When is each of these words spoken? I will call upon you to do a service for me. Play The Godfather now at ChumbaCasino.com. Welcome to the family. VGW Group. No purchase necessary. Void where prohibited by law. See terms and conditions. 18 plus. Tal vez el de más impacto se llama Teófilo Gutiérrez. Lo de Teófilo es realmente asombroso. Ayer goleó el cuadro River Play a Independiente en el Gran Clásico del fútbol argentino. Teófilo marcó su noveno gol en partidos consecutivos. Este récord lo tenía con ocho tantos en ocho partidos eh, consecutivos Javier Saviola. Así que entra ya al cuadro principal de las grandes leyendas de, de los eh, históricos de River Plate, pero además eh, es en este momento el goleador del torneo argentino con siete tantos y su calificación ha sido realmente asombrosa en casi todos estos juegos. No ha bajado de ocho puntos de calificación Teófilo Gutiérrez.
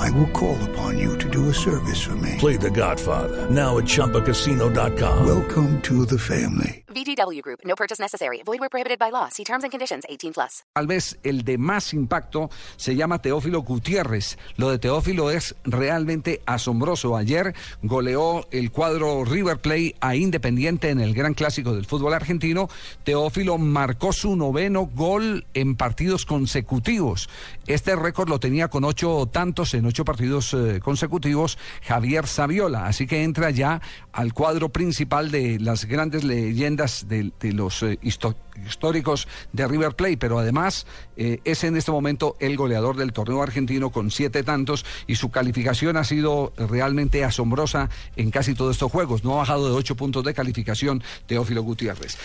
I 0.00 0.08
will 0.12 0.28
call 0.28 0.56
upon 0.70 0.98
you 0.98 1.18
to 1.18 1.28
do 1.28 1.50
a 1.50 1.54
service 1.54 2.00
for 2.00 2.16
me. 2.16 2.36
Play 2.38 2.56
The 2.56 2.70
Godfather 2.70 3.50
now 3.50 3.76
at 3.76 3.84
ChumbaCasino.com. 3.84 5.26
Welcome 5.26 5.82
to 5.82 6.06
the 6.06 6.18
family. 6.18 6.84
VGW 6.88 7.42
Group. 7.42 7.60
No 7.64 7.74
purchase 7.76 8.00
necessary. 8.00 8.42
Void 8.44 8.60
where 8.60 8.68
prohibited 8.68 8.98
by 8.98 9.10
law. 9.10 9.28
See 9.28 9.44
terms 9.44 9.62
and 9.62 9.70
conditions. 9.70 10.04
18 10.08 10.32
plus. 10.32 10.64
Tal 10.74 10.86
vez 10.86 11.18
el 11.22 11.44
de 11.44 11.58
más 11.58 11.92
impacto 11.92 12.50
se 12.76 12.96
llama 12.96 13.20
Teófilo 13.20 13.60
Gutiérrez. 13.60 14.38
Lo 14.56 14.70
de 14.70 14.78
Teófilo 14.78 15.30
es 15.30 15.54
realmente 15.64 16.40
asombroso. 16.46 17.16
Ayer 17.16 17.54
goleó 17.82 18.46
el 18.50 18.70
cuadro 18.70 19.24
River 19.24 19.58
Play 19.58 19.94
a 20.00 20.16
Independiente 20.16 20.88
en 20.88 21.00
el 21.00 21.14
Gran 21.14 21.34
Clásico 21.34 21.74
del 21.74 21.86
fútbol 21.86 22.14
argentino. 22.14 22.68
Teófilo 23.04 23.58
marcó 23.58 24.12
su 24.12 24.34
noveno 24.34 24.86
gol 24.86 25.44
en 25.52 25.76
partidos 25.76 26.24
consecutivos. 26.24 27.28
Este 27.66 27.94
récord 27.96 28.28
lo 28.28 28.40
tenía 28.40 28.68
con 28.68 28.84
ocho 28.84 29.28
tantos 29.30 29.74
en 29.74 29.89
ocho 29.90 30.04
partidos 30.04 30.54
eh, 30.54 30.80
consecutivos 30.80 31.58
Javier 31.82 32.26
Saviola. 32.26 32.86
Así 32.86 33.06
que 33.06 33.24
entra 33.24 33.50
ya 33.50 33.82
al 34.12 34.32
cuadro 34.32 34.68
principal 34.68 35.30
de 35.30 35.58
las 35.58 35.84
grandes 35.84 36.22
leyendas 36.22 37.08
de, 37.08 37.32
de 37.40 37.52
los 37.52 37.82
eh, 37.82 37.98
históricos 38.02 39.26
de 39.52 39.66
River 39.66 39.96
Plate, 39.96 40.16
pero 40.16 40.38
además 40.38 40.86
eh, 41.16 41.40
es 41.44 41.64
en 41.64 41.76
este 41.76 41.90
momento 41.90 42.36
el 42.38 42.56
goleador 42.56 42.96
del 42.96 43.12
torneo 43.12 43.42
argentino 43.42 43.90
con 43.90 44.10
siete 44.10 44.44
tantos 44.44 44.86
y 45.08 45.16
su 45.16 45.30
calificación 45.30 45.96
ha 45.96 46.04
sido 46.04 46.52
realmente 46.56 47.24
asombrosa 47.24 47.90
en 48.16 48.30
casi 48.30 48.54
todos 48.54 48.76
estos 48.76 48.92
juegos. 48.92 49.24
No 49.24 49.34
ha 49.34 49.38
bajado 49.38 49.68
de 49.68 49.74
ocho 49.74 49.96
puntos 49.96 50.24
de 50.24 50.34
calificación 50.34 51.02
Teófilo 51.26 51.62
Gutiérrez. 51.62 52.16